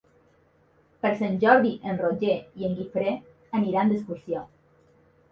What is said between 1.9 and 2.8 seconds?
en Roger i en